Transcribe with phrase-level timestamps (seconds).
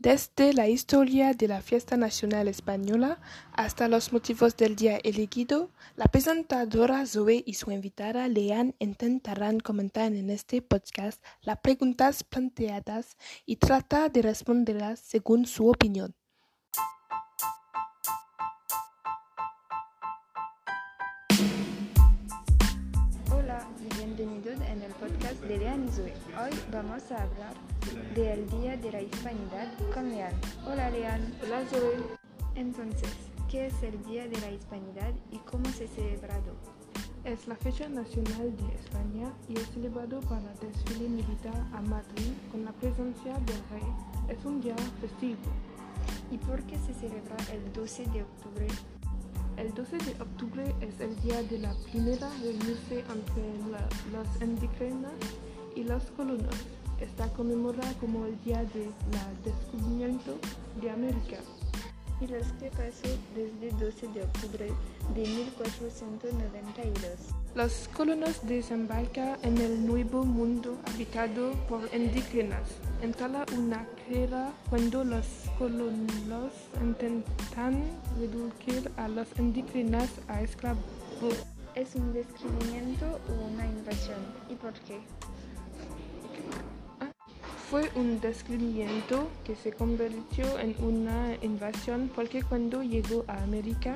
[0.00, 3.20] Desde la historia de la fiesta nacional española
[3.52, 10.12] hasta los motivos del día elegido, la presentadora Zoe y su invitada Leanne intentarán comentar
[10.12, 16.14] en este podcast las preguntas planteadas y tratar de responderlas según su opinión.
[24.18, 26.12] Bienvenidos en el podcast de Leanne y Zoe.
[26.42, 27.54] Hoy vamos a hablar
[28.16, 30.36] del Día de la Hispanidad con Leanne.
[30.66, 31.32] Hola Leanne.
[31.44, 32.02] Hola Zoe.
[32.56, 33.12] Entonces,
[33.48, 36.56] ¿qué es el Día de la Hispanidad y cómo se celebrado?
[37.22, 42.64] Es la fecha nacional de España y es celebrado para desfile militar a Madrid con
[42.64, 44.36] la presencia del rey.
[44.36, 45.38] Es un día festivo.
[46.32, 48.66] ¿Y por qué se celebra el 12 de octubre?
[49.56, 50.47] El 12 de octubre
[50.80, 53.42] es el día de la primera reunión entre
[54.12, 55.12] los indígenas
[55.74, 56.54] y los colonos.
[57.00, 58.92] Está conmemorada como el día del
[59.44, 60.36] descubrimiento
[60.80, 61.38] de América.
[62.20, 64.72] ¿Y los que pasó desde el 12 de octubre
[65.14, 67.37] de 1492?
[67.58, 72.68] Los colonos desembarcan en el nuevo mundo habitado por indígenas.
[73.02, 75.26] Entabla una guerra cuando los
[75.58, 77.82] colonos intentan
[78.16, 80.84] reducir a los indígenas a esclavos.
[81.74, 84.20] ¿Es un descubrimiento o una invasión?
[84.48, 85.00] ¿Y por qué?
[87.70, 93.94] Fue un descubrimiento que se convirtió en una invasión porque cuando llegó a América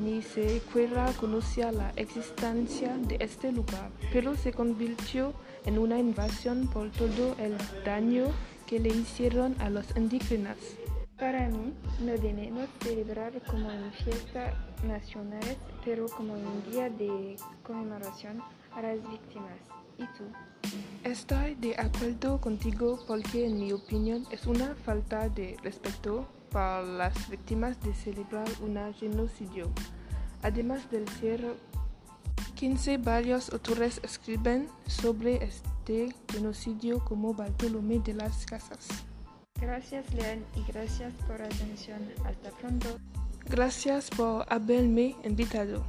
[0.00, 5.32] ni siquiera conocía la existencia de este lugar, pero se convirtió
[5.66, 8.26] en una invasión por todo el daño
[8.68, 10.56] que le hicieron a los indígenas.
[11.20, 14.54] Para mí, no debemos celebrar como en fiestas
[14.84, 18.42] nacionales, pero como un día de conmemoración
[18.74, 19.58] a las víctimas.
[19.98, 20.24] ¿Y tú?
[21.04, 27.28] Estoy de acuerdo contigo porque en mi opinión es una falta de respeto para las
[27.28, 29.70] víctimas de celebrar un genocidio.
[30.42, 31.44] Además del ser
[32.54, 38.88] 15 varios autores escriben sobre este genocidio como Bartolomé de las Casas.
[39.60, 42.00] Gracias, Leanne, y gracias por atención.
[42.24, 42.98] Hasta pronto.
[43.46, 45.84] Gracias por haberme invitado.